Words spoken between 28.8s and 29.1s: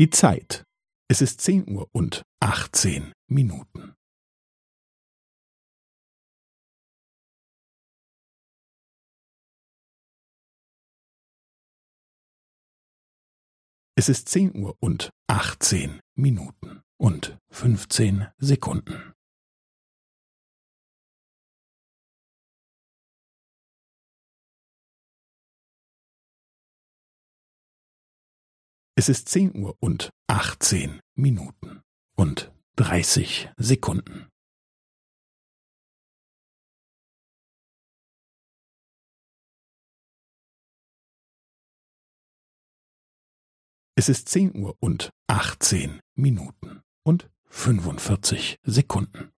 Es